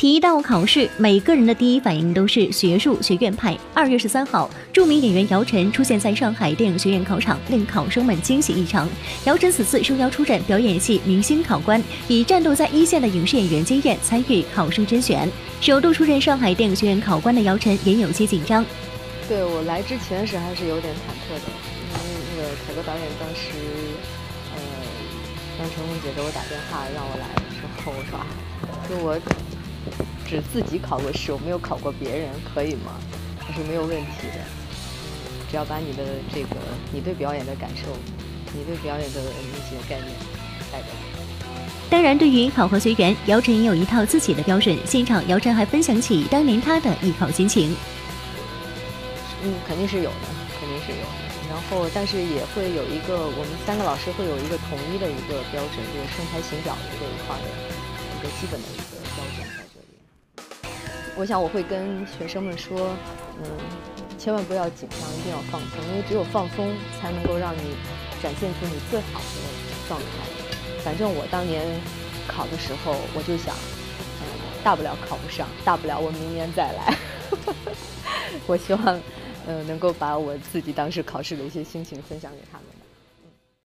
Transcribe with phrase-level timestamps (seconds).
[0.00, 3.54] 提到考试，每个人的第一反应都是学术学院派。
[3.74, 8.88] 二月十三号，著名演员姚晨出现在上海电影学院考场，令考生们惊喜异常。
[9.26, 15.30] 姚晨此次受邀出战表演系明星考官，以战斗在一线的影视演员经验参与考生甄选。
[15.60, 18.64] 首度出任上海电影学院考官的姚晨也有些紧张。
[19.28, 21.44] 对我来之前时还是有点忐忑的，
[21.92, 23.52] 因为那个凯歌导演当时，
[24.56, 24.62] 呃，
[25.58, 28.24] 让陈红姐给我打电话让我来的时候，我说啊，
[28.88, 29.20] 就我。
[30.26, 32.92] 只自己考过试，我没有考过别人，可以吗？
[33.38, 34.38] 还是没有问题的。
[35.50, 36.56] 只要把你的这个，
[36.92, 37.90] 你对表演的感受，
[38.54, 40.08] 你对表演的那些概念
[40.70, 41.00] 带过来。
[41.90, 44.78] 当然，对于考核学员，姚晨也有一套自己的标准。
[44.86, 47.74] 现场，姚晨还分享起当年她的艺考心情。
[49.42, 50.26] 嗯，肯定是有的，
[50.60, 51.18] 肯定是有的。
[51.50, 57.48] 然后，但是也会有一个，我们三个老师会有一个统一的一个标准，就是身材形表的这一块的
[58.14, 59.59] 一个基本的一个标准。
[61.16, 62.96] 我想我会跟学生们说，
[63.42, 63.44] 嗯，
[64.18, 67.76] 千万不要紧张，一定要放松，因为只有放松才能够让你
[68.22, 69.36] 展现出你最好的
[69.88, 70.06] 状态。
[70.82, 71.62] 反正我当年
[72.26, 73.54] 考的时候，我就想，
[74.20, 74.24] 嗯，
[74.64, 76.96] 大不了考不上，大不了我明年再来。
[78.46, 79.00] 我希望，
[79.46, 82.66] 嗯，能够把我自己当时考试的一些心情分享给他们。